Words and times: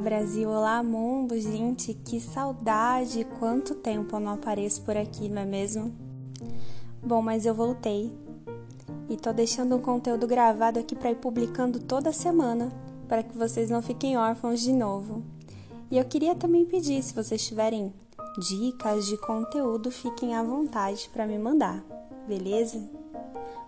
Brasil, 0.00 0.48
olá 0.48 0.82
mundo, 0.82 1.38
gente, 1.38 1.92
que 1.92 2.18
saudade! 2.18 3.22
Quanto 3.38 3.74
tempo 3.74 4.16
eu 4.16 4.20
não 4.20 4.32
apareço 4.32 4.80
por 4.80 4.96
aqui, 4.96 5.28
não 5.28 5.42
é 5.42 5.44
mesmo? 5.44 5.92
Bom, 7.02 7.20
mas 7.20 7.44
eu 7.44 7.54
voltei 7.54 8.10
e 9.10 9.16
tô 9.18 9.30
deixando 9.30 9.76
um 9.76 9.80
conteúdo 9.80 10.26
gravado 10.26 10.78
aqui 10.78 10.96
para 10.96 11.10
ir 11.10 11.16
publicando 11.16 11.78
toda 11.80 12.12
semana, 12.12 12.72
para 13.06 13.22
que 13.22 13.36
vocês 13.36 13.68
não 13.68 13.82
fiquem 13.82 14.16
órfãos 14.16 14.60
de 14.60 14.72
novo. 14.72 15.22
E 15.90 15.98
eu 15.98 16.04
queria 16.06 16.34
também 16.34 16.64
pedir, 16.64 17.02
se 17.02 17.12
vocês 17.12 17.46
tiverem 17.46 17.92
dicas 18.48 19.06
de 19.06 19.18
conteúdo, 19.18 19.90
fiquem 19.90 20.34
à 20.34 20.42
vontade 20.42 21.10
para 21.12 21.26
me 21.26 21.38
mandar, 21.38 21.84
beleza? 22.26 22.82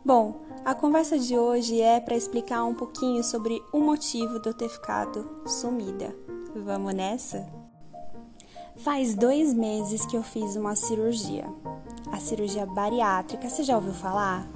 Bom, 0.02 0.40
a 0.64 0.74
conversa 0.74 1.18
de 1.18 1.36
hoje 1.36 1.80
é 1.80 2.00
para 2.00 2.16
explicar 2.16 2.64
um 2.64 2.74
pouquinho 2.74 3.22
sobre 3.24 3.62
o 3.72 3.80
motivo 3.80 4.38
de 4.38 4.48
eu 4.48 4.54
ter 4.54 4.68
ficado 4.68 5.42
sumida. 5.46 6.14
Vamos 6.54 6.94
nessa? 6.94 7.46
Faz 8.76 9.14
dois 9.14 9.52
meses 9.52 10.06
que 10.06 10.16
eu 10.16 10.22
fiz 10.22 10.56
uma 10.56 10.74
cirurgia, 10.74 11.46
a 12.10 12.18
cirurgia 12.18 12.64
bariátrica. 12.66 13.48
Você 13.48 13.62
já 13.62 13.76
ouviu 13.76 13.92
falar? 13.92 14.46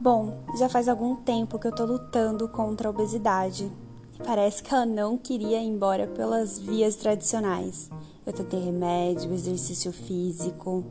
Bom, 0.00 0.42
já 0.58 0.68
faz 0.68 0.88
algum 0.88 1.16
tempo 1.16 1.58
que 1.58 1.66
eu 1.66 1.74
tô 1.74 1.84
lutando 1.84 2.48
contra 2.48 2.88
a 2.88 2.90
obesidade 2.90 3.70
parece 4.24 4.62
que 4.62 4.72
ela 4.72 4.86
não 4.86 5.16
queria 5.16 5.60
ir 5.60 5.66
embora 5.66 6.06
pelas 6.06 6.58
vias 6.58 6.96
tradicionais. 6.96 7.90
Eu 8.26 8.32
tentei 8.32 8.60
remédio, 8.60 9.32
exercício 9.32 9.92
físico, 9.92 10.84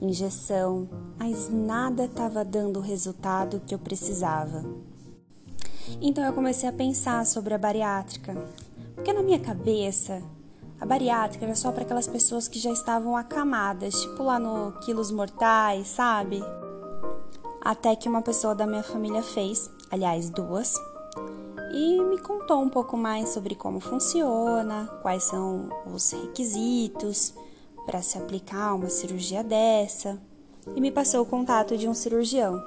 injeção, 0.00 0.88
mas 1.18 1.48
nada 1.48 2.04
estava 2.04 2.44
dando 2.44 2.78
o 2.78 2.82
resultado 2.82 3.62
que 3.66 3.74
eu 3.74 3.78
precisava. 3.78 4.64
Então 6.00 6.24
eu 6.24 6.32
comecei 6.32 6.68
a 6.68 6.72
pensar 6.72 7.24
sobre 7.26 7.54
a 7.54 7.58
bariátrica, 7.58 8.34
porque 8.94 9.12
na 9.12 9.22
minha 9.22 9.38
cabeça 9.38 10.22
a 10.80 10.86
bariátrica 10.86 11.44
era 11.44 11.54
só 11.54 11.70
para 11.72 11.82
aquelas 11.82 12.06
pessoas 12.06 12.48
que 12.48 12.58
já 12.58 12.70
estavam 12.70 13.16
acamadas, 13.16 14.00
tipo 14.00 14.22
lá 14.22 14.38
no 14.38 14.72
Quilos 14.80 15.10
Mortais, 15.10 15.88
sabe? 15.88 16.42
Até 17.60 17.96
que 17.96 18.08
uma 18.08 18.22
pessoa 18.22 18.54
da 18.54 18.66
minha 18.66 18.82
família 18.82 19.22
fez, 19.22 19.70
aliás, 19.90 20.28
duas, 20.28 20.74
e 21.72 22.02
me 22.02 22.18
contou 22.18 22.60
um 22.60 22.68
pouco 22.68 22.96
mais 22.96 23.30
sobre 23.30 23.54
como 23.54 23.80
funciona, 23.80 24.86
quais 25.00 25.24
são 25.24 25.70
os 25.92 26.10
requisitos 26.12 27.34
para 27.86 28.02
se 28.02 28.18
aplicar 28.18 28.74
uma 28.74 28.88
cirurgia 28.88 29.42
dessa 29.42 30.20
e 30.74 30.80
me 30.80 30.90
passou 30.90 31.22
o 31.22 31.26
contato 31.26 31.76
de 31.76 31.88
um 31.88 31.94
cirurgião. 31.94 32.62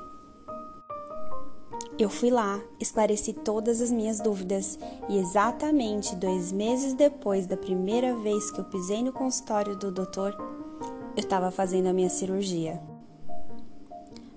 Eu 1.99 2.09
fui 2.09 2.29
lá, 2.29 2.61
esclareci 2.79 3.33
todas 3.33 3.81
as 3.81 3.89
minhas 3.89 4.19
dúvidas 4.19 4.77
e 5.09 5.17
exatamente 5.17 6.15
dois 6.15 6.51
meses 6.51 6.93
depois 6.93 7.47
da 7.47 7.57
primeira 7.57 8.15
vez 8.15 8.51
que 8.51 8.59
eu 8.59 8.65
pisei 8.65 9.01
no 9.01 9.11
consultório 9.11 9.75
do 9.75 9.91
doutor, 9.91 10.35
eu 11.15 11.23
estava 11.23 11.49
fazendo 11.49 11.87
a 11.87 11.93
minha 11.93 12.09
cirurgia. 12.09 12.79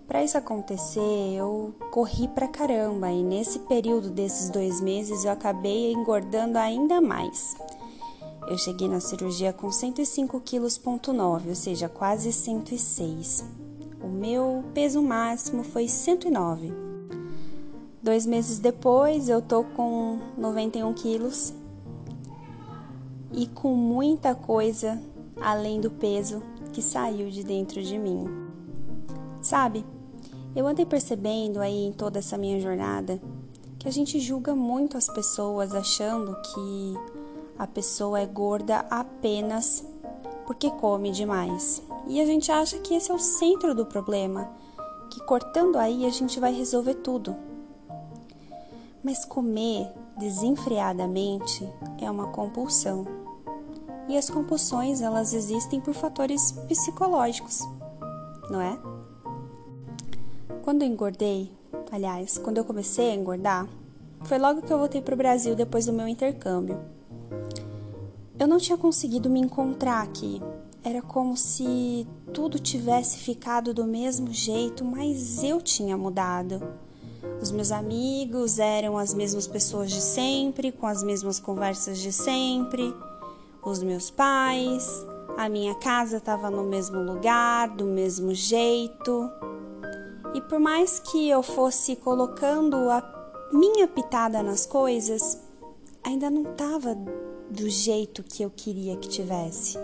Para 0.09 0.25
isso 0.25 0.39
acontecer, 0.39 1.35
eu 1.37 1.75
corri 1.93 2.27
pra 2.29 2.49
caramba 2.49 3.11
e 3.11 3.23
nesse 3.23 3.61
período 3.61 4.11
desses 4.11 4.49
dois 4.49 4.81
meses 4.81 5.25
eu 5.25 5.31
acabei 5.31 5.93
engordando 5.93 6.59
ainda 6.59 7.01
mais. 7.01 7.55
Eu 8.51 8.59
cheguei 8.59 8.89
na 8.89 8.99
cirurgia 8.99 9.53
com 9.53 9.71
105 9.71 10.41
kg, 10.41 10.61
ou 11.49 11.55
seja, 11.55 11.89
quase 11.89 12.33
106. 12.33 13.45
O 14.03 14.09
meu 14.09 14.65
peso 14.75 15.01
máximo 15.01 15.63
foi 15.63 15.87
109. 15.87 16.73
Dois 18.03 18.27
meses 18.27 18.59
depois, 18.59 19.29
eu 19.29 19.41
tô 19.41 19.63
com 19.63 20.19
91 20.37 20.93
quilos 20.95 21.55
e 23.33 23.47
com 23.47 23.73
muita 23.77 24.35
coisa 24.35 25.01
além 25.41 25.81
do 25.81 25.89
peso 25.89 26.43
que 26.73 26.83
saiu 26.83 27.31
de 27.31 27.45
dentro 27.45 27.81
de 27.81 27.97
mim. 27.97 28.27
Sabe, 29.41 29.87
eu 30.57 30.67
andei 30.67 30.85
percebendo 30.85 31.61
aí 31.61 31.87
em 31.87 31.93
toda 31.93 32.19
essa 32.19 32.37
minha 32.37 32.59
jornada 32.59 33.23
que 33.79 33.87
a 33.87 33.93
gente 33.93 34.19
julga 34.19 34.57
muito 34.57 34.97
as 34.97 35.09
pessoas 35.09 35.73
achando 35.73 36.37
que 36.43 37.20
a 37.61 37.67
pessoa 37.67 38.19
é 38.19 38.25
gorda 38.25 38.87
apenas 38.89 39.85
porque 40.47 40.71
come 40.71 41.11
demais. 41.11 41.83
E 42.07 42.19
a 42.19 42.25
gente 42.25 42.51
acha 42.51 42.79
que 42.79 42.95
esse 42.95 43.11
é 43.11 43.15
o 43.15 43.19
centro 43.19 43.75
do 43.75 43.85
problema, 43.85 44.51
que 45.11 45.23
cortando 45.27 45.77
aí 45.77 46.07
a 46.07 46.09
gente 46.09 46.41
vai 46.41 46.55
resolver 46.55 46.95
tudo. 46.95 47.37
Mas 49.05 49.27
comer 49.27 49.93
desenfreadamente 50.17 51.71
é 52.01 52.11
uma 52.11 52.29
compulsão. 52.29 53.07
E 54.09 54.17
as 54.17 54.31
compulsões, 54.31 55.03
elas 55.03 55.35
existem 55.35 55.83
por 55.83 55.93
fatores 55.93 56.53
psicológicos, 56.67 57.61
não 58.51 58.63
é? 58.63 58.79
Quando 60.63 60.81
eu 60.81 60.89
engordei, 60.89 61.53
aliás, 61.93 62.39
quando 62.39 62.57
eu 62.57 62.65
comecei 62.65 63.11
a 63.11 63.15
engordar, 63.15 63.69
foi 64.23 64.39
logo 64.39 64.63
que 64.63 64.73
eu 64.73 64.79
voltei 64.79 65.03
para 65.03 65.15
o 65.15 65.19
Brasil 65.19 65.55
depois 65.55 65.85
do 65.85 65.93
meu 65.93 66.09
intercâmbio. 66.09 66.99
Eu 68.39 68.49
não 68.49 68.59
tinha 68.59 68.79
conseguido 68.79 69.29
me 69.29 69.41
encontrar 69.41 70.03
aqui. 70.03 70.41
Era 70.83 71.03
como 71.03 71.37
se 71.37 72.07
tudo 72.33 72.59
tivesse 72.59 73.19
ficado 73.19 73.75
do 73.75 73.85
mesmo 73.85 74.33
jeito, 74.33 74.83
mas 74.85 75.45
eu 75.45 75.61
tinha 75.61 75.97
mudado. 75.97 76.63
Os 77.41 77.51
meus 77.51 77.71
amigos 77.71 78.59
eram 78.59 78.97
as 78.97 79.13
mesmas 79.13 79.47
pessoas 79.47 79.91
de 79.91 80.01
sempre, 80.01 80.73
com 80.73 80.87
as 80.87 81.03
mesmas 81.03 81.39
conversas 81.39 81.99
de 81.99 82.13
sempre. 82.13 82.95
Os 83.63 83.83
meus 83.83 84.11
pais, 84.11 84.89
a 85.37 85.49
minha 85.49 85.75
casa 85.75 86.17
estava 86.17 86.51
no 86.51 86.65
mesmo 86.65 86.99
lugar, 86.99 87.69
do 87.69 87.85
mesmo 87.85 88.35
jeito. 88.35 89.31
E 90.35 90.41
por 90.41 90.59
mais 90.59 90.99
que 90.99 91.29
eu 91.29 91.43
fosse 91.43 91.97
colocando 91.97 92.77
a 92.89 93.03
minha 93.53 93.87
pitada 93.87 94.43
nas 94.43 94.65
coisas, 94.65 95.39
ainda 96.03 96.31
não 96.31 96.43
estava 96.43 96.97
do 97.51 97.69
jeito 97.69 98.23
que 98.23 98.43
eu 98.43 98.51
queria 98.51 98.97
que 98.97 99.09
tivesse. 99.09 99.79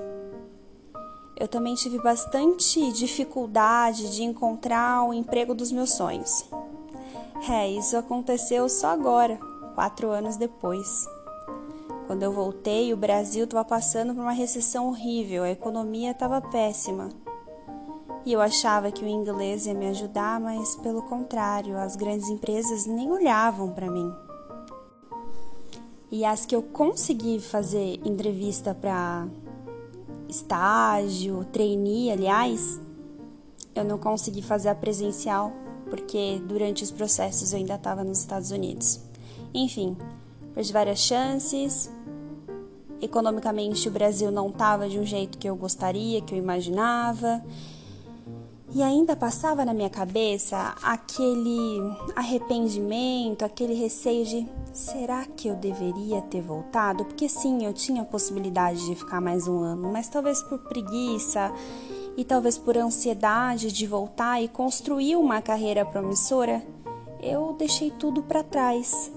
Eu 1.39 1.47
também 1.47 1.75
tive 1.75 1.99
bastante 1.99 2.91
dificuldade 2.93 4.15
de 4.15 4.23
encontrar 4.23 5.03
o 5.07 5.13
emprego 5.13 5.55
dos 5.55 5.71
meus 5.71 5.93
sonhos. 5.93 6.49
É, 7.49 7.69
isso 7.69 7.97
aconteceu 7.97 8.69
só 8.69 8.89
agora, 8.89 9.39
quatro 9.75 10.09
anos 10.09 10.37
depois. 10.37 11.07
Quando 12.07 12.23
eu 12.23 12.33
voltei, 12.33 12.95
o 12.95 12.97
Brasil 12.97 13.45
estava 13.45 13.65
passando 13.65 14.15
por 14.15 14.23
uma 14.23 14.33
recessão 14.33 14.89
horrível, 14.89 15.43
a 15.43 15.51
economia 15.51 16.13
estava 16.13 16.41
péssima. 16.41 17.11
E 18.25 18.33
eu 18.33 18.41
achava 18.41 18.91
que 18.91 19.05
o 19.05 19.09
inglês 19.09 19.67
ia 19.67 19.75
me 19.75 19.89
ajudar, 19.89 20.41
mas 20.41 20.75
pelo 20.77 21.03
contrário, 21.03 21.77
as 21.77 21.97
grandes 21.97 22.29
empresas 22.29 22.87
nem 22.87 23.11
olhavam 23.11 23.73
para 23.73 23.91
mim. 23.91 24.26
E 26.11 26.25
as 26.25 26.47
que 26.47 26.55
eu 26.55 26.63
consegui 26.63 27.41
fazer 27.41 28.01
entrevista 28.05 28.75
para 28.75 29.27
estágio, 30.29 31.45
trainee, 31.53 32.11
aliás, 32.11 32.81
eu 33.75 33.85
não 33.85 33.99
consegui 33.99 34.43
fazer 34.43 34.69
a 34.69 34.75
presencial 34.75 35.53
porque 35.91 36.41
durante 36.47 36.83
os 36.83 36.91
processos 36.91 37.53
eu 37.53 37.59
ainda 37.59 37.75
estava 37.75 38.03
nos 38.03 38.19
Estados 38.19 38.51
Unidos. 38.51 39.01
Enfim, 39.55 39.97
perdi 40.55 40.73
várias 40.73 40.99
chances. 40.99 41.91
Economicamente, 43.01 43.89
o 43.89 43.91
Brasil 43.91 44.31
não 44.31 44.49
estava 44.49 44.89
de 44.89 44.99
um 44.99 45.05
jeito 45.05 45.39
que 45.39 45.49
eu 45.49 45.57
gostaria, 45.57 46.21
que 46.21 46.35
eu 46.35 46.39
imaginava. 46.39 47.45
E 48.77 48.83
ainda 48.83 49.17
passava 49.17 49.65
na 49.65 49.73
minha 49.73 49.89
cabeça 49.89 50.75
aquele 50.83 51.79
arrependimento, 52.15 53.43
aquele 53.43 53.73
receio 53.73 54.27
de 54.27 54.47
será 54.71 55.25
que 55.25 55.49
eu 55.49 55.55
deveria 55.55 56.21
ter 56.21 56.43
voltado? 56.43 57.03
Porque 57.07 57.27
sim, 57.27 57.65
eu 57.65 57.73
tinha 57.73 58.03
a 58.03 58.05
possibilidade 58.05 58.85
de 58.85 58.95
ficar 58.95 59.19
mais 59.19 59.49
um 59.49 59.61
ano, 59.61 59.91
mas 59.91 60.11
talvez 60.11 60.43
por 60.43 60.59
preguiça 60.59 61.51
e 62.19 62.23
talvez 62.23 62.59
por 62.59 62.77
ansiedade 62.77 63.73
de 63.73 63.87
voltar 63.87 64.43
e 64.43 64.49
construir 64.49 65.17
uma 65.17 65.41
carreira 65.41 65.83
promissora, 65.83 66.63
eu 67.23 67.55
deixei 67.55 67.91
tudo 67.91 68.23
para 68.23 68.43
trás. 68.43 69.11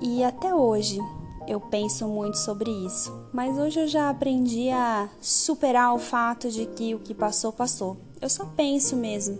E 0.00 0.24
até 0.24 0.54
hoje 0.54 0.98
eu 1.46 1.60
penso 1.60 2.06
muito 2.08 2.38
sobre 2.38 2.70
isso, 2.70 3.12
mas 3.32 3.58
hoje 3.58 3.80
eu 3.80 3.88
já 3.88 4.08
aprendi 4.08 4.70
a 4.70 5.08
superar 5.20 5.94
o 5.94 5.98
fato 5.98 6.50
de 6.50 6.66
que 6.66 6.94
o 6.94 7.00
que 7.00 7.14
passou, 7.14 7.52
passou. 7.52 7.96
Eu 8.20 8.28
só 8.28 8.44
penso 8.44 8.96
mesmo, 8.96 9.38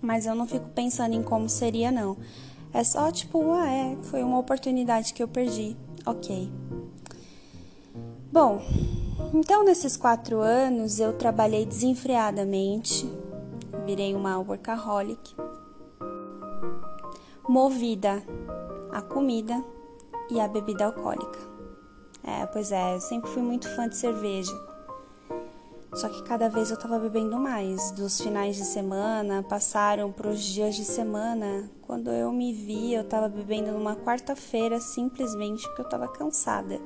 mas 0.00 0.26
eu 0.26 0.34
não 0.34 0.46
fico 0.46 0.68
pensando 0.70 1.14
em 1.14 1.22
como 1.22 1.48
seria, 1.48 1.90
não. 1.90 2.16
É 2.72 2.82
só 2.84 3.10
tipo, 3.10 3.52
ah, 3.52 3.68
é, 3.68 3.96
foi 4.02 4.22
uma 4.22 4.38
oportunidade 4.38 5.12
que 5.12 5.22
eu 5.22 5.28
perdi, 5.28 5.76
ok. 6.06 6.50
Bom, 8.30 8.62
então 9.34 9.64
nesses 9.64 9.96
quatro 9.96 10.40
anos 10.40 10.98
eu 10.98 11.12
trabalhei 11.12 11.66
desenfreadamente, 11.66 13.10
virei 13.84 14.14
uma 14.14 14.38
workaholic, 14.38 15.34
movida 17.46 18.22
a 18.90 19.02
comida 19.02 19.62
e 20.30 20.40
a 20.40 20.48
bebida 20.48 20.86
alcoólica. 20.86 21.38
É, 22.24 22.46
pois 22.46 22.70
é, 22.70 22.94
eu 22.94 23.00
sempre 23.00 23.30
fui 23.30 23.42
muito 23.42 23.68
fã 23.74 23.88
de 23.88 23.96
cerveja. 23.96 24.52
Só 25.94 26.08
que 26.08 26.22
cada 26.22 26.48
vez 26.48 26.70
eu 26.70 26.76
tava 26.78 26.98
bebendo 26.98 27.36
mais. 27.38 27.90
Dos 27.90 28.20
finais 28.20 28.56
de 28.56 28.64
semana 28.64 29.42
passaram 29.42 30.10
para 30.10 30.28
os 30.28 30.40
dias 30.40 30.74
de 30.74 30.84
semana. 30.84 31.70
Quando 31.82 32.10
eu 32.10 32.32
me 32.32 32.52
vi, 32.52 32.94
eu 32.94 33.04
tava 33.04 33.28
bebendo 33.28 33.72
numa 33.72 33.94
quarta-feira 33.94 34.80
simplesmente 34.80 35.66
porque 35.68 35.82
eu 35.82 35.88
tava 35.88 36.08
cansada. 36.08 36.80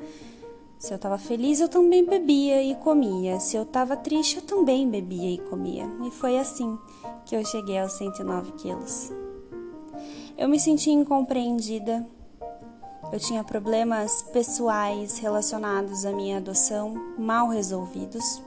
Se 0.79 0.93
eu 0.93 0.99
tava 0.99 1.17
feliz, 1.19 1.61
eu 1.61 1.69
também 1.69 2.05
bebia 2.05 2.63
e 2.63 2.75
comia. 2.75 3.39
Se 3.39 3.57
eu 3.57 3.65
tava 3.65 3.97
triste, 3.97 4.37
eu 4.37 4.43
também 4.43 4.91
bebia 4.91 5.31
e 5.31 5.39
comia. 5.39 5.89
E 6.05 6.11
foi 6.11 6.37
assim 6.37 6.77
que 7.25 7.37
eu 7.37 7.45
cheguei 7.45 7.79
aos 7.79 7.93
109 7.93 8.53
quilos. 8.53 9.13
Eu 10.37 10.49
me 10.49 10.59
senti 10.59 10.91
incompreendida. 10.91 12.07
Eu 13.13 13.21
tinha 13.21 13.45
problemas 13.45 14.23
pessoais 14.33 15.19
relacionados 15.19 16.05
à 16.05 16.13
minha 16.13 16.39
adoção 16.39 16.95
mal 17.19 17.49
resolvidos 17.49 18.43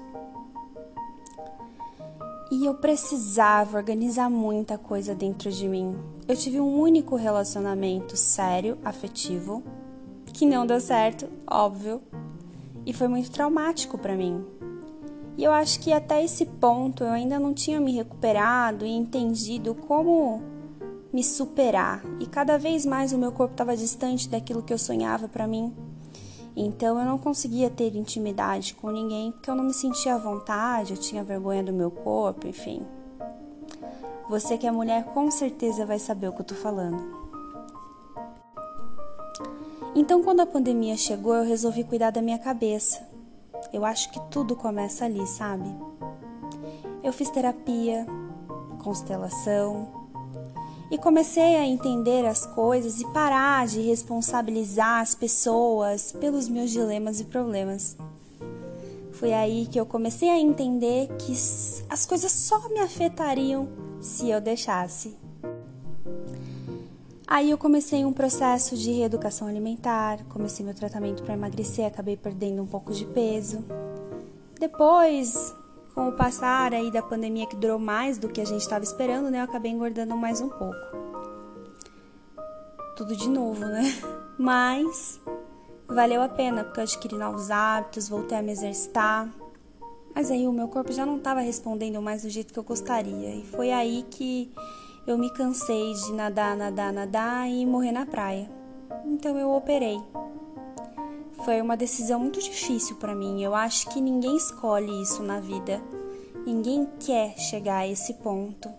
e 2.51 2.65
eu 2.65 2.73
precisava 2.73 3.77
organizar 3.77 4.29
muita 4.29 4.77
coisa 4.77 5.13
dentro 5.13 5.51
de 5.51 5.67
mim. 5.67 5.95
Eu 6.27 6.35
tive 6.35 6.59
um 6.59 6.79
único 6.79 7.15
relacionamento 7.15 8.17
sério, 8.17 8.77
afetivo, 8.83 9.63
que 10.25 10.45
não 10.45 10.65
deu 10.65 10.79
certo, 10.79 11.27
óbvio, 11.49 12.01
e 12.85 12.93
foi 12.93 13.07
muito 13.07 13.29
traumático 13.29 13.97
para 13.97 14.15
mim. 14.15 14.43
E 15.37 15.43
eu 15.43 15.51
acho 15.51 15.79
que 15.79 15.93
até 15.93 16.23
esse 16.23 16.45
ponto 16.45 17.03
eu 17.03 17.11
ainda 17.11 17.39
não 17.39 17.53
tinha 17.53 17.79
me 17.79 17.93
recuperado 17.93 18.85
e 18.85 18.89
entendido 18.89 19.73
como 19.75 20.41
me 21.11 21.23
superar, 21.23 22.03
e 22.19 22.25
cada 22.25 22.57
vez 22.57 22.85
mais 22.85 23.11
o 23.11 23.17
meu 23.17 23.31
corpo 23.31 23.53
estava 23.53 23.75
distante 23.75 24.29
daquilo 24.29 24.61
que 24.61 24.73
eu 24.73 24.77
sonhava 24.77 25.27
para 25.27 25.47
mim. 25.47 25.73
Então 26.55 26.99
eu 26.99 27.05
não 27.05 27.17
conseguia 27.17 27.69
ter 27.69 27.95
intimidade 27.95 28.73
com 28.75 28.89
ninguém 28.89 29.31
porque 29.31 29.49
eu 29.49 29.55
não 29.55 29.63
me 29.63 29.73
sentia 29.73 30.15
à 30.15 30.17
vontade, 30.17 30.93
eu 30.93 30.99
tinha 30.99 31.23
vergonha 31.23 31.63
do 31.63 31.73
meu 31.73 31.89
corpo, 31.89 32.47
enfim. 32.47 32.85
Você 34.29 34.57
que 34.57 34.67
é 34.67 34.71
mulher 34.71 35.05
com 35.05 35.31
certeza 35.31 35.85
vai 35.85 35.97
saber 35.97 36.27
o 36.27 36.33
que 36.33 36.41
eu 36.41 36.45
tô 36.45 36.55
falando. 36.55 37.17
Então, 39.95 40.21
quando 40.21 40.41
a 40.41 40.45
pandemia 40.45 40.95
chegou, 40.95 41.33
eu 41.33 41.43
resolvi 41.43 41.83
cuidar 41.83 42.11
da 42.11 42.21
minha 42.21 42.37
cabeça. 42.37 43.07
Eu 43.73 43.83
acho 43.83 44.11
que 44.11 44.19
tudo 44.29 44.55
começa 44.55 45.05
ali, 45.05 45.25
sabe? 45.25 45.69
Eu 47.03 47.11
fiz 47.11 47.29
terapia, 47.29 48.05
constelação, 48.83 49.98
e 50.91 50.97
comecei 50.97 51.55
a 51.55 51.65
entender 51.65 52.25
as 52.25 52.45
coisas 52.45 52.99
e 52.99 53.05
parar 53.13 53.67
de 53.67 53.81
responsabilizar 53.81 55.01
as 55.01 55.13
pessoas 55.13 56.11
pelos 56.11 56.49
meus 56.49 56.71
dilemas 56.71 57.19
e 57.19 57.25
problemas. 57.25 57.95
Foi 59.11 59.33
aí 59.33 59.67
que 59.69 59.79
eu 59.79 59.85
comecei 59.85 60.29
a 60.29 60.39
entender 60.39 61.07
que 61.17 61.33
as 61.89 62.05
coisas 62.05 62.31
só 62.31 62.69
me 62.69 62.79
afetariam 62.79 63.67
se 63.99 64.29
eu 64.29 64.39
deixasse. 64.39 65.15
Aí 67.27 67.51
eu 67.51 67.57
comecei 67.59 68.03
um 68.05 68.13
processo 68.13 68.75
de 68.75 68.91
reeducação 68.91 69.47
alimentar, 69.47 70.23
comecei 70.29 70.65
meu 70.65 70.73
tratamento 70.73 71.21
para 71.21 71.35
emagrecer, 71.35 71.85
acabei 71.85 72.17
perdendo 72.17 72.63
um 72.63 72.65
pouco 72.65 72.91
de 72.91 73.05
peso. 73.05 73.63
Depois 74.59 75.53
com 75.99 76.07
o 76.07 76.13
passar 76.13 76.73
aí 76.73 76.89
da 76.89 77.01
pandemia 77.01 77.45
que 77.45 77.57
durou 77.57 77.77
mais 77.77 78.17
do 78.17 78.29
que 78.29 78.39
a 78.39 78.45
gente 78.45 78.61
estava 78.61 78.85
esperando, 78.85 79.29
né, 79.29 79.39
eu 79.39 79.43
acabei 79.43 79.69
engordando 79.69 80.15
mais 80.15 80.39
um 80.39 80.47
pouco. 80.47 80.79
Tudo 82.95 83.17
de 83.17 83.27
novo, 83.27 83.59
né? 83.59 83.83
Mas 84.39 85.19
valeu 85.85 86.21
a 86.21 86.29
pena 86.29 86.63
porque 86.63 86.79
eu 86.79 86.83
adquiri 86.85 87.17
novos 87.17 87.51
hábitos, 87.51 88.07
voltei 88.07 88.37
a 88.37 88.41
me 88.41 88.53
exercitar. 88.53 89.27
Mas 90.15 90.31
aí 90.31 90.47
o 90.47 90.53
meu 90.53 90.69
corpo 90.69 90.93
já 90.93 91.05
não 91.05 91.17
estava 91.17 91.41
respondendo 91.41 92.01
mais 92.01 92.21
do 92.21 92.29
jeito 92.29 92.53
que 92.53 92.59
eu 92.59 92.63
gostaria. 92.63 93.35
E 93.35 93.43
foi 93.43 93.73
aí 93.73 94.05
que 94.09 94.53
eu 95.05 95.17
me 95.17 95.29
cansei 95.33 95.93
de 95.95 96.13
nadar, 96.13 96.55
nadar, 96.55 96.93
nadar 96.93 97.49
e 97.49 97.65
morrer 97.65 97.91
na 97.91 98.05
praia. 98.05 98.49
Então 99.05 99.37
eu 99.37 99.51
operei. 99.51 99.99
Foi 101.45 101.61
uma 101.61 101.77
decisão 101.77 102.19
muito 102.19 102.39
difícil 102.39 102.95
para 102.97 103.15
mim. 103.15 103.41
Eu 103.41 103.55
acho 103.55 103.89
que 103.89 104.01
ninguém 104.01 104.35
escolhe 104.35 105.01
isso 105.01 105.23
na 105.23 105.39
vida. 105.39 105.81
Ninguém 106.45 106.87
quer 106.99 107.37
chegar 107.37 107.79
a 107.79 107.87
esse 107.87 108.13
ponto. 108.15 108.69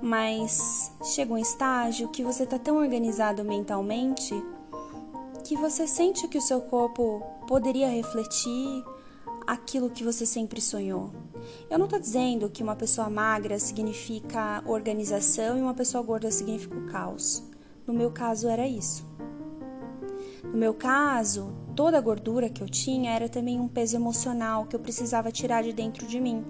Mas 0.00 0.90
chega 1.14 1.32
um 1.32 1.38
estágio 1.38 2.08
que 2.08 2.24
você 2.24 2.44
tá 2.44 2.58
tão 2.58 2.78
organizado 2.78 3.44
mentalmente 3.44 4.34
que 5.44 5.56
você 5.56 5.86
sente 5.86 6.28
que 6.28 6.38
o 6.38 6.42
seu 6.42 6.60
corpo 6.60 7.22
poderia 7.46 7.88
refletir 7.88 8.84
aquilo 9.46 9.90
que 9.90 10.04
você 10.04 10.24
sempre 10.24 10.60
sonhou. 10.60 11.10
Eu 11.68 11.78
não 11.78 11.86
estou 11.86 12.00
dizendo 12.00 12.48
que 12.48 12.62
uma 12.62 12.76
pessoa 12.76 13.10
magra 13.10 13.58
significa 13.58 14.62
organização 14.66 15.58
e 15.58 15.62
uma 15.62 15.74
pessoa 15.74 16.02
gorda 16.02 16.30
significa 16.30 16.76
o 16.76 16.86
caos. 16.86 17.42
No 17.86 17.92
meu 17.92 18.10
caso 18.10 18.48
era 18.48 18.66
isso. 18.66 19.04
No 20.44 20.56
meu 20.56 20.74
caso, 20.74 21.52
toda 21.74 21.98
a 21.98 22.00
gordura 22.00 22.48
que 22.48 22.62
eu 22.62 22.68
tinha 22.68 23.12
era 23.12 23.28
também 23.28 23.58
um 23.58 23.68
peso 23.68 23.96
emocional 23.96 24.66
que 24.66 24.76
eu 24.76 24.80
precisava 24.80 25.32
tirar 25.32 25.62
de 25.62 25.72
dentro 25.72 26.06
de 26.06 26.20
mim, 26.20 26.44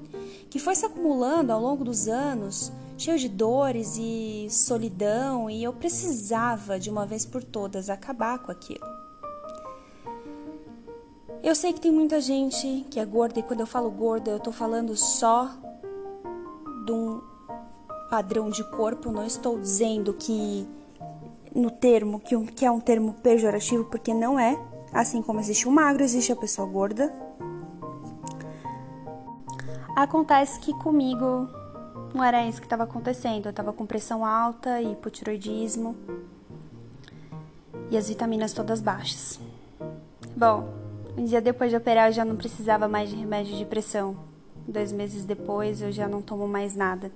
que 0.50 0.58
foi 0.58 0.74
se 0.74 0.84
acumulando 0.84 1.52
ao 1.52 1.60
longo 1.60 1.84
dos 1.84 2.08
anos, 2.08 2.72
cheio 2.96 3.18
de 3.18 3.28
dores 3.28 3.96
e 3.98 4.46
solidão, 4.50 5.48
e 5.48 5.62
eu 5.62 5.72
precisava 5.72 6.78
de 6.78 6.90
uma 6.90 7.06
vez 7.06 7.24
por 7.24 7.42
todas 7.42 7.90
acabar 7.90 8.38
com 8.38 8.52
aquilo. 8.52 9.02
Eu 11.42 11.54
sei 11.56 11.72
que 11.72 11.80
tem 11.80 11.90
muita 11.90 12.20
gente 12.20 12.86
que 12.90 13.00
é 13.00 13.04
gorda, 13.04 13.40
e 13.40 13.42
quando 13.42 13.60
eu 13.60 13.66
falo 13.66 13.90
gorda, 13.90 14.30
eu 14.30 14.38
tô 14.38 14.52
falando 14.52 14.96
só 14.96 15.50
de 16.86 16.92
um 16.92 17.20
padrão 18.08 18.50
de 18.50 18.62
corpo, 18.70 19.10
não 19.10 19.26
estou 19.26 19.58
dizendo 19.58 20.14
que 20.14 20.68
no 21.54 21.70
termo, 21.70 22.20
que, 22.20 22.36
que 22.52 22.64
é 22.64 22.70
um 22.70 22.80
termo 22.80 23.14
pejorativo, 23.22 23.84
porque 23.86 24.14
não 24.14 24.38
é. 24.38 24.58
Assim 24.92 25.22
como 25.22 25.40
existe 25.40 25.66
o 25.66 25.70
magro, 25.70 26.02
existe 26.02 26.32
a 26.32 26.36
pessoa 26.36 26.68
gorda. 26.68 27.12
Acontece 29.96 30.60
que 30.60 30.72
comigo 30.74 31.48
não 32.14 32.22
era 32.22 32.46
isso 32.46 32.60
que 32.60 32.66
estava 32.66 32.84
acontecendo. 32.84 33.46
Eu 33.46 33.50
estava 33.50 33.72
com 33.72 33.86
pressão 33.86 34.24
alta, 34.24 34.80
hipotiroidismo 34.82 35.96
e 37.90 37.96
as 37.96 38.08
vitaminas 38.08 38.52
todas 38.52 38.80
baixas. 38.80 39.40
Bom, 40.36 40.68
um 41.16 41.24
dia 41.24 41.40
depois 41.40 41.70
de 41.70 41.76
operar 41.76 42.08
eu 42.08 42.12
já 42.12 42.24
não 42.24 42.36
precisava 42.36 42.88
mais 42.88 43.10
de 43.10 43.16
remédio 43.16 43.56
de 43.56 43.64
pressão. 43.64 44.16
Dois 44.66 44.92
meses 44.92 45.24
depois 45.24 45.82
eu 45.82 45.90
já 45.90 46.06
não 46.06 46.22
tomo 46.22 46.46
mais 46.46 46.74
nada. 46.76 47.10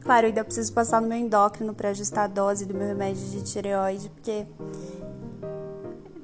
Claro, 0.00 0.26
eu 0.26 0.28
ainda 0.28 0.44
preciso 0.44 0.72
passar 0.72 1.02
no 1.02 1.08
meu 1.08 1.18
endócrino 1.18 1.74
para 1.74 1.90
ajustar 1.90 2.24
a 2.24 2.28
dose 2.28 2.64
do 2.64 2.74
meu 2.74 2.86
remédio 2.86 3.26
de 3.28 3.42
tireoide, 3.42 4.08
porque 4.08 4.46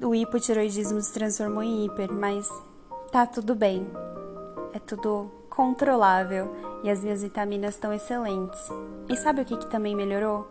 o 0.09 0.15
hipotiroidismo 0.15 0.99
se 1.01 1.13
transformou 1.13 1.61
em 1.61 1.85
hiper, 1.85 2.11
mas 2.11 2.49
tá 3.11 3.27
tudo 3.27 3.53
bem. 3.53 3.87
É 4.73 4.79
tudo 4.79 5.31
controlável 5.51 6.51
e 6.83 6.89
as 6.89 7.03
minhas 7.03 7.21
vitaminas 7.21 7.75
estão 7.75 7.93
excelentes. 7.93 8.59
E 9.07 9.15
sabe 9.15 9.41
o 9.41 9.45
que, 9.45 9.55
que 9.55 9.69
também 9.69 9.95
melhorou? 9.95 10.47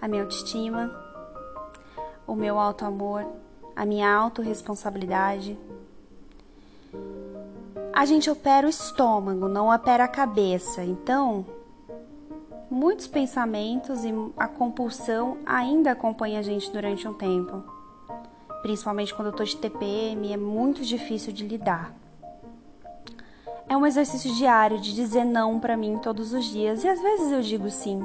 A 0.00 0.08
minha 0.08 0.22
autoestima, 0.22 0.90
o 2.26 2.34
meu 2.34 2.58
auto 2.58 2.84
amor, 2.84 3.24
a 3.76 3.86
minha 3.86 4.12
autorresponsabilidade, 4.12 5.56
a 7.92 8.04
gente 8.04 8.28
opera 8.28 8.66
o 8.66 8.70
estômago, 8.70 9.46
não 9.46 9.72
opera 9.72 10.02
a 10.02 10.08
cabeça. 10.08 10.82
Então, 10.82 11.46
muitos 12.68 13.06
pensamentos 13.06 14.02
e 14.02 14.12
a 14.36 14.48
compulsão 14.48 15.38
ainda 15.46 15.92
acompanha 15.92 16.40
a 16.40 16.42
gente 16.42 16.68
durante 16.72 17.06
um 17.06 17.14
tempo. 17.14 17.80
Principalmente 18.62 19.14
quando 19.14 19.28
eu 19.28 19.32
tô 19.32 19.44
de 19.44 19.56
TPM, 19.56 20.32
é 20.32 20.36
muito 20.36 20.82
difícil 20.82 21.32
de 21.32 21.46
lidar. 21.46 21.94
É 23.68 23.76
um 23.76 23.86
exercício 23.86 24.32
diário 24.34 24.80
de 24.80 24.94
dizer 24.94 25.24
não 25.24 25.58
para 25.58 25.76
mim 25.76 25.98
todos 25.98 26.32
os 26.32 26.44
dias 26.46 26.84
e 26.84 26.88
às 26.88 27.00
vezes 27.00 27.32
eu 27.32 27.40
digo 27.40 27.70
sim. 27.70 28.00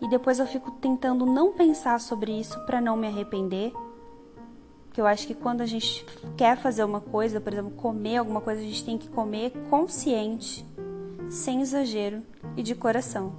E 0.00 0.08
depois 0.08 0.38
eu 0.38 0.46
fico 0.46 0.70
tentando 0.72 1.26
não 1.26 1.52
pensar 1.52 2.00
sobre 2.00 2.32
isso 2.32 2.58
para 2.66 2.80
não 2.80 2.96
me 2.96 3.06
arrepender 3.06 3.72
porque 4.90 5.00
eu 5.00 5.06
acho 5.06 5.24
que 5.24 5.34
quando 5.34 5.60
a 5.60 5.66
gente 5.66 6.04
quer 6.36 6.56
fazer 6.56 6.82
uma 6.82 7.00
coisa, 7.00 7.40
por 7.40 7.52
exemplo, 7.52 7.70
comer 7.70 8.16
alguma 8.16 8.40
coisa, 8.40 8.60
a 8.60 8.64
gente 8.64 8.84
tem 8.84 8.98
que 8.98 9.08
comer 9.08 9.52
consciente, 9.70 10.66
sem 11.28 11.60
exagero 11.60 12.24
e 12.56 12.62
de 12.62 12.74
coração. 12.74 13.32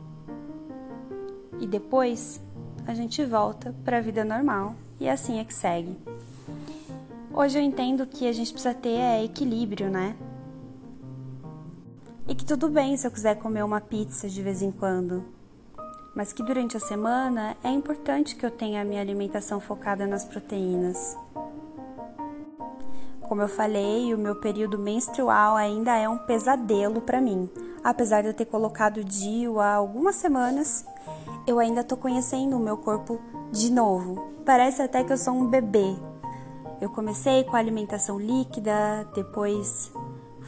E 1.59 1.67
depois 1.67 2.39
a 2.87 2.93
gente 2.93 3.21
volta 3.25 3.75
para 3.83 3.97
a 3.97 4.01
vida 4.01 4.23
normal 4.23 4.75
e 5.01 5.09
assim 5.09 5.39
é 5.39 5.43
que 5.43 5.53
segue. 5.53 5.97
Hoje 7.33 7.57
eu 7.57 7.63
entendo 7.63 8.05
que 8.05 8.27
a 8.27 8.31
gente 8.31 8.53
precisa 8.53 8.71
ter 8.73 8.99
é, 8.99 9.23
equilíbrio, 9.23 9.89
né? 9.89 10.15
E 12.27 12.35
que 12.35 12.45
tudo 12.45 12.69
bem 12.69 12.95
se 12.95 13.07
eu 13.07 13.11
quiser 13.11 13.35
comer 13.39 13.63
uma 13.63 13.81
pizza 13.81 14.29
de 14.29 14.43
vez 14.43 14.61
em 14.61 14.71
quando. 14.71 15.25
mas 16.13 16.33
que 16.33 16.43
durante 16.43 16.75
a 16.75 16.79
semana 16.79 17.55
é 17.63 17.69
importante 17.69 18.35
que 18.35 18.45
eu 18.45 18.51
tenha 18.51 18.81
a 18.81 18.85
minha 18.85 19.01
alimentação 19.01 19.59
focada 19.61 20.05
nas 20.05 20.25
proteínas. 20.25 21.17
Como 23.21 23.41
eu 23.41 23.47
falei, 23.47 24.13
o 24.13 24.17
meu 24.17 24.35
período 24.35 24.77
menstrual 24.77 25.55
ainda 25.55 25.95
é 25.95 26.07
um 26.09 26.17
pesadelo 26.17 27.01
para 27.01 27.21
mim. 27.21 27.49
Apesar 27.81 28.21
de 28.21 28.27
eu 28.27 28.33
ter 28.33 28.45
colocado 28.45 29.05
DIU 29.05 29.61
há 29.61 29.73
algumas 29.73 30.15
semanas, 30.15 30.85
eu 31.47 31.57
ainda 31.57 31.81
tô 31.81 31.95
conhecendo 31.95 32.57
o 32.57 32.59
meu 32.59 32.75
corpo 32.75 33.21
de 33.51 33.71
novo. 33.71 34.33
Parece 34.45 34.81
até 34.81 35.03
que 35.03 35.11
eu 35.11 35.17
sou 35.17 35.33
um 35.33 35.47
bebê. 35.47 35.95
Eu 36.79 36.89
comecei 36.89 37.43
com 37.43 37.55
a 37.55 37.59
alimentação 37.59 38.19
líquida, 38.19 39.07
depois 39.13 39.91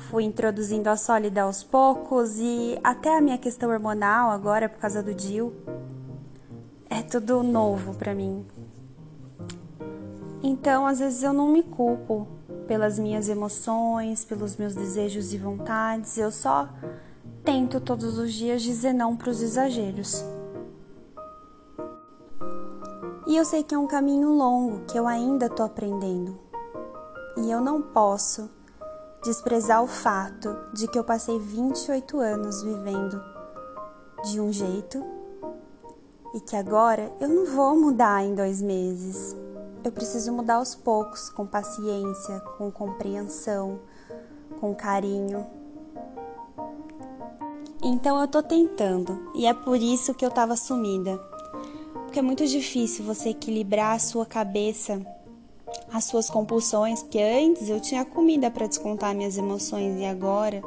fui 0.09 0.23
introduzindo 0.23 0.89
a 0.89 0.97
sólida 0.97 1.43
aos 1.43 1.63
poucos 1.63 2.37
e 2.37 2.77
até 2.83 3.17
a 3.17 3.21
minha 3.21 3.37
questão 3.37 3.69
hormonal 3.69 4.31
agora 4.31 4.67
por 4.67 4.79
causa 4.79 5.03
do 5.03 5.13
DIU. 5.13 5.53
É 6.89 7.01
tudo 7.01 7.43
novo 7.43 7.93
para 7.95 8.13
mim. 8.13 8.45
Então, 10.41 10.85
às 10.85 10.99
vezes 10.99 11.23
eu 11.23 11.33
não 11.33 11.47
me 11.47 11.63
culpo 11.63 12.27
pelas 12.67 12.99
minhas 12.99 13.29
emoções, 13.29 14.25
pelos 14.25 14.57
meus 14.57 14.75
desejos 14.75 15.33
e 15.33 15.37
vontades. 15.37 16.17
Eu 16.17 16.31
só 16.31 16.67
tento 17.43 17.79
todos 17.79 18.17
os 18.17 18.33
dias 18.33 18.61
dizer 18.61 18.93
não 18.93 19.15
para 19.15 19.29
os 19.29 19.41
exageros. 19.41 20.23
E 23.33 23.35
eu 23.35 23.43
sei 23.43 23.63
que 23.63 23.73
é 23.73 23.77
um 23.79 23.87
caminho 23.87 24.29
longo, 24.29 24.85
que 24.85 24.95
eu 24.95 25.07
ainda 25.07 25.47
estou 25.47 25.65
aprendendo. 25.65 26.37
E 27.35 27.49
eu 27.49 27.59
não 27.59 27.81
posso 27.81 28.47
desprezar 29.23 29.81
o 29.81 29.87
fato 29.87 30.55
de 30.71 30.87
que 30.87 30.99
eu 30.99 31.03
passei 31.03 31.39
28 31.39 32.19
anos 32.19 32.61
vivendo 32.61 33.19
de 34.25 34.39
um 34.39 34.53
jeito 34.53 35.03
e 36.35 36.39
que 36.41 36.55
agora 36.55 37.11
eu 37.19 37.27
não 37.27 37.47
vou 37.47 37.75
mudar 37.75 38.23
em 38.23 38.35
dois 38.35 38.61
meses. 38.61 39.35
Eu 39.83 39.91
preciso 39.91 40.31
mudar 40.31 40.57
aos 40.57 40.75
poucos, 40.75 41.27
com 41.31 41.47
paciência, 41.47 42.39
com 42.59 42.69
compreensão, 42.69 43.79
com 44.59 44.75
carinho. 44.75 45.43
Então 47.81 48.21
eu 48.21 48.27
tô 48.27 48.43
tentando, 48.43 49.31
e 49.33 49.47
é 49.47 49.55
por 49.55 49.77
isso 49.77 50.13
que 50.13 50.23
eu 50.23 50.29
tava 50.29 50.55
sumida. 50.55 51.32
Porque 52.13 52.19
é 52.19 52.21
muito 52.21 52.45
difícil 52.45 53.03
você 53.03 53.29
equilibrar 53.29 53.95
a 53.95 53.99
sua 53.99 54.23
cabeça 54.23 55.01
as 55.91 56.03
suas 56.03 56.29
compulsões, 56.29 57.01
porque 57.01 57.17
antes 57.17 57.67
eu 57.69 57.79
tinha 57.79 58.05
comida 58.05 58.51
para 58.51 58.67
descontar 58.67 59.15
minhas 59.15 59.35
emoções 59.35 59.99
e 59.99 60.05
agora 60.05 60.61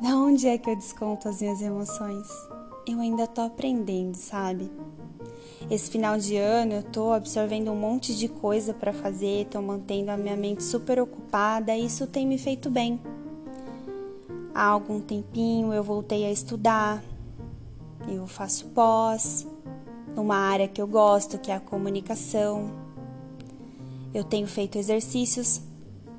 da 0.00 0.16
onde 0.16 0.48
é 0.48 0.56
que 0.56 0.70
eu 0.70 0.74
desconto 0.74 1.28
as 1.28 1.42
minhas 1.42 1.60
emoções? 1.60 2.26
Eu 2.86 3.00
ainda 3.00 3.26
tô 3.26 3.42
aprendendo, 3.42 4.14
sabe? 4.14 4.70
Esse 5.70 5.90
final 5.90 6.16
de 6.16 6.38
ano 6.38 6.72
eu 6.76 6.82
tô 6.84 7.12
absorvendo 7.12 7.70
um 7.70 7.76
monte 7.76 8.16
de 8.16 8.28
coisa 8.28 8.72
para 8.72 8.94
fazer, 8.94 9.44
tô 9.50 9.60
mantendo 9.60 10.10
a 10.10 10.16
minha 10.16 10.38
mente 10.38 10.64
super 10.64 10.98
ocupada 10.98 11.76
e 11.76 11.84
isso 11.84 12.06
tem 12.06 12.26
me 12.26 12.38
feito 12.38 12.70
bem. 12.70 12.98
Há 14.54 14.68
algum 14.68 15.02
tempinho 15.02 15.70
eu 15.70 15.84
voltei 15.84 16.24
a 16.24 16.32
estudar, 16.32 17.04
eu 18.08 18.26
faço 18.26 18.64
pós, 18.68 19.46
numa 20.18 20.36
área 20.36 20.66
que 20.66 20.82
eu 20.82 20.86
gosto, 20.88 21.38
que 21.38 21.48
é 21.48 21.54
a 21.54 21.60
comunicação. 21.60 22.72
Eu 24.12 24.24
tenho 24.24 24.48
feito 24.48 24.76
exercícios. 24.76 25.60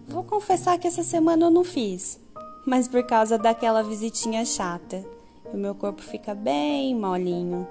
Vou 0.08 0.24
confessar 0.24 0.77
que 0.77 0.88
essa 0.88 1.03
semana 1.03 1.48
eu 1.48 1.50
não 1.50 1.65
fiz, 1.65 2.18
mas 2.65 2.88
por 2.88 3.03
causa 3.03 3.38
daquela 3.38 3.84
visitinha 3.84 4.46
chata. 4.46 5.06
O 5.53 5.58
meu 5.58 5.75
corpo 5.75 6.01
fica 6.01 6.34
bem 6.34 6.96
molinho. 6.96 7.68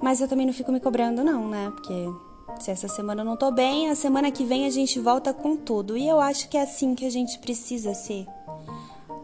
Mas 0.00 0.20
eu 0.20 0.26
também 0.26 0.46
não 0.46 0.52
fico 0.52 0.72
me 0.72 0.80
cobrando, 0.80 1.22
não, 1.22 1.46
né? 1.46 1.70
Porque 1.76 2.10
se 2.58 2.72
essa 2.72 2.88
semana 2.88 3.20
eu 3.20 3.24
não 3.24 3.36
tô 3.36 3.52
bem, 3.52 3.88
a 3.88 3.94
semana 3.94 4.32
que 4.32 4.44
vem 4.44 4.66
a 4.66 4.70
gente 4.70 4.98
volta 4.98 5.32
com 5.32 5.56
tudo. 5.56 5.96
E 5.96 6.08
eu 6.08 6.18
acho 6.18 6.48
que 6.48 6.56
é 6.56 6.62
assim 6.62 6.96
que 6.96 7.06
a 7.06 7.10
gente 7.10 7.38
precisa 7.38 7.94
ser. 7.94 8.26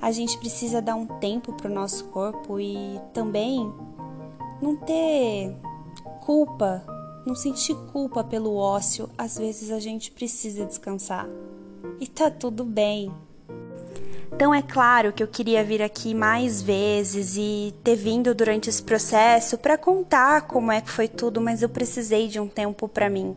A 0.00 0.12
gente 0.12 0.38
precisa 0.38 0.80
dar 0.80 0.94
um 0.94 1.04
tempo 1.04 1.52
pro 1.52 1.68
nosso 1.68 2.04
corpo 2.04 2.60
e 2.60 3.00
também 3.12 3.72
não 4.60 4.76
ter 4.76 5.56
culpa 6.20 6.84
não 7.28 7.34
sentir 7.34 7.74
culpa 7.92 8.24
pelo 8.24 8.56
ócio, 8.56 9.08
às 9.16 9.36
vezes 9.38 9.70
a 9.70 9.78
gente 9.78 10.10
precisa 10.10 10.64
descansar. 10.64 11.28
E 12.00 12.06
tá 12.06 12.30
tudo 12.30 12.64
bem. 12.64 13.12
Então 14.32 14.54
é 14.54 14.62
claro 14.62 15.12
que 15.12 15.22
eu 15.22 15.28
queria 15.28 15.62
vir 15.62 15.82
aqui 15.82 16.14
mais 16.14 16.62
vezes 16.62 17.36
e 17.36 17.74
ter 17.84 17.96
vindo 17.96 18.34
durante 18.34 18.68
esse 18.70 18.82
processo 18.82 19.58
para 19.58 19.76
contar 19.76 20.42
como 20.42 20.72
é 20.72 20.80
que 20.80 20.90
foi 20.90 21.08
tudo, 21.08 21.40
mas 21.40 21.60
eu 21.60 21.68
precisei 21.68 22.28
de 22.28 22.38
um 22.40 22.48
tempo 22.48 22.88
para 22.88 23.10
mim, 23.10 23.36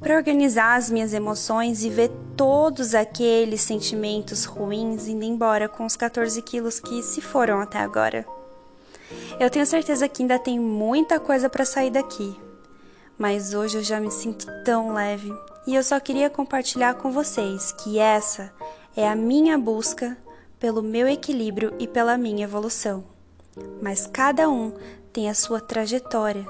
para 0.00 0.16
organizar 0.16 0.76
as 0.76 0.90
minhas 0.90 1.12
emoções 1.12 1.84
e 1.84 1.90
ver 1.90 2.10
todos 2.36 2.94
aqueles 2.94 3.60
sentimentos 3.60 4.44
ruins 4.44 5.06
indo 5.06 5.24
embora 5.24 5.68
com 5.68 5.84
os 5.84 5.96
14 5.96 6.40
quilos 6.42 6.80
que 6.80 7.02
se 7.02 7.20
foram 7.20 7.60
até 7.60 7.78
agora. 7.78 8.35
Eu 9.38 9.50
tenho 9.50 9.66
certeza 9.66 10.08
que 10.08 10.22
ainda 10.22 10.38
tem 10.38 10.58
muita 10.58 11.20
coisa 11.20 11.48
para 11.48 11.64
sair 11.64 11.90
daqui, 11.90 12.38
mas 13.18 13.54
hoje 13.54 13.78
eu 13.78 13.82
já 13.82 14.00
me 14.00 14.10
sinto 14.10 14.46
tão 14.64 14.92
leve 14.92 15.32
e 15.66 15.74
eu 15.74 15.82
só 15.82 15.98
queria 15.98 16.30
compartilhar 16.30 16.94
com 16.94 17.10
vocês 17.10 17.72
que 17.72 17.98
essa 17.98 18.52
é 18.96 19.08
a 19.08 19.16
minha 19.16 19.58
busca 19.58 20.16
pelo 20.58 20.82
meu 20.82 21.08
equilíbrio 21.08 21.74
e 21.78 21.86
pela 21.86 22.16
minha 22.16 22.44
evolução. 22.44 23.04
Mas 23.82 24.06
cada 24.06 24.48
um 24.48 24.72
tem 25.12 25.28
a 25.28 25.34
sua 25.34 25.60
trajetória 25.60 26.46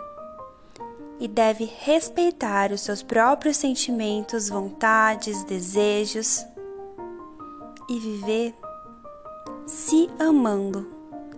e 1.19 1.27
deve 1.27 1.65
respeitar 1.65 2.73
os 2.73 2.83
seus 2.83 3.03
próprios 3.03 3.57
sentimentos, 3.57 4.49
vontades, 4.49 5.45
desejos 5.45 6.45
e 7.89 7.99
viver 7.99 8.55
se 9.67 10.11
amando. 10.19 10.87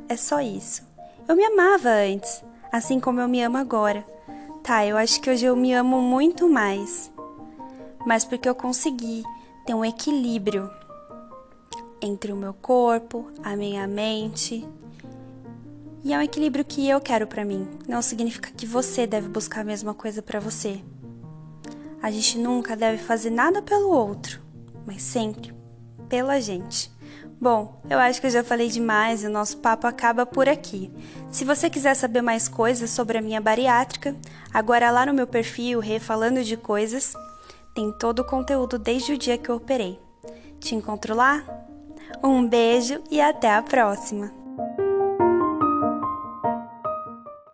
É 0.08 0.16
só 0.16 0.40
isso. 0.40 0.87
Eu 1.28 1.36
me 1.36 1.44
amava 1.44 1.90
antes, 1.90 2.42
assim 2.72 2.98
como 2.98 3.20
eu 3.20 3.28
me 3.28 3.42
amo 3.42 3.58
agora 3.58 4.04
Tá, 4.68 4.84
eu 4.84 4.98
acho 4.98 5.18
que 5.22 5.30
hoje 5.30 5.46
eu 5.46 5.56
me 5.56 5.72
amo 5.72 5.98
muito 6.02 6.46
mais. 6.46 7.10
Mas 8.04 8.22
porque 8.22 8.46
eu 8.46 8.54
consegui 8.54 9.22
ter 9.64 9.72
um 9.72 9.82
equilíbrio 9.82 10.70
entre 12.02 12.32
o 12.32 12.36
meu 12.36 12.52
corpo, 12.52 13.30
a 13.42 13.56
minha 13.56 13.86
mente. 13.86 14.68
E 16.04 16.12
é 16.12 16.18
um 16.18 16.20
equilíbrio 16.20 16.66
que 16.66 16.86
eu 16.86 17.00
quero 17.00 17.26
para 17.26 17.46
mim. 17.46 17.66
Não 17.88 18.02
significa 18.02 18.50
que 18.50 18.66
você 18.66 19.06
deve 19.06 19.26
buscar 19.26 19.62
a 19.62 19.64
mesma 19.64 19.94
coisa 19.94 20.20
para 20.20 20.38
você. 20.38 20.82
A 22.02 22.10
gente 22.10 22.36
nunca 22.36 22.76
deve 22.76 22.98
fazer 22.98 23.30
nada 23.30 23.62
pelo 23.62 23.88
outro, 23.88 24.42
mas 24.84 25.00
sempre 25.00 25.54
pela 26.10 26.38
gente. 26.42 26.92
Bom, 27.40 27.80
eu 27.88 27.98
acho 28.00 28.20
que 28.20 28.26
eu 28.26 28.30
já 28.30 28.42
falei 28.42 28.68
demais 28.68 29.22
e 29.22 29.28
o 29.28 29.30
nosso 29.30 29.58
papo 29.58 29.86
acaba 29.86 30.26
por 30.26 30.48
aqui. 30.48 30.90
Se 31.30 31.44
você 31.44 31.70
quiser 31.70 31.94
saber 31.94 32.20
mais 32.20 32.48
coisas 32.48 32.90
sobre 32.90 33.16
a 33.16 33.22
minha 33.22 33.40
bariátrica, 33.40 34.16
agora 34.52 34.90
lá 34.90 35.06
no 35.06 35.14
meu 35.14 35.26
perfil 35.26 35.78
Refalando 35.78 36.42
de 36.42 36.56
Coisas, 36.56 37.14
tem 37.74 37.92
todo 37.92 38.20
o 38.20 38.24
conteúdo 38.24 38.76
desde 38.76 39.12
o 39.12 39.18
dia 39.18 39.38
que 39.38 39.48
eu 39.48 39.54
operei. 39.54 40.00
Te 40.58 40.74
encontro 40.74 41.14
lá? 41.14 41.44
Um 42.24 42.44
beijo 42.44 43.00
e 43.08 43.20
até 43.20 43.54
a 43.54 43.62
próxima! 43.62 44.37